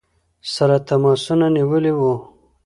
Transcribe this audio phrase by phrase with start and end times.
[0.53, 2.13] سره تماسونه نیولي ؤ.